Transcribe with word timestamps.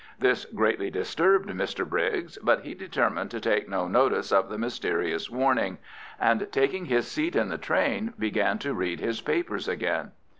This 0.17 0.45
greatly 0.45 0.89
disturbed 0.89 1.47
Mr 1.49 1.87
Briggs, 1.87 2.39
but 2.41 2.61
he 2.61 2.73
determined 2.73 3.29
to 3.29 3.39
take 3.39 3.69
no 3.69 3.87
notice 3.87 4.31
of 4.31 4.49
the 4.49 4.57
mysterious 4.57 5.29
warning, 5.29 5.77
and, 6.19 6.47
taking 6.51 6.85
his 6.85 7.05
seat 7.07 7.35
in 7.35 7.49
the 7.49 7.59
train, 7.59 8.15
began 8.17 8.57
to 8.57 8.73
read 8.73 8.99
his 8.99 9.21
papers 9.21 9.67
again. 9.67 10.13